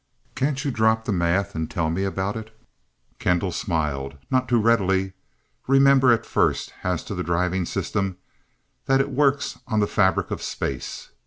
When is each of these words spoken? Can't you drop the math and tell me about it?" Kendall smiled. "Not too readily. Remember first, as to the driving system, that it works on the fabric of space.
Can't 0.33 0.65
you 0.65 0.71
drop 0.71 1.05
the 1.05 1.11
math 1.11 1.53
and 1.53 1.69
tell 1.69 1.91
me 1.91 2.05
about 2.05 2.35
it?" 2.35 2.51
Kendall 3.19 3.51
smiled. 3.51 4.17
"Not 4.31 4.49
too 4.49 4.59
readily. 4.59 5.13
Remember 5.67 6.17
first, 6.23 6.73
as 6.83 7.03
to 7.03 7.13
the 7.13 7.21
driving 7.21 7.65
system, 7.67 8.17
that 8.87 8.99
it 8.99 9.11
works 9.11 9.59
on 9.67 9.79
the 9.79 9.85
fabric 9.85 10.31
of 10.31 10.41
space. 10.41 11.11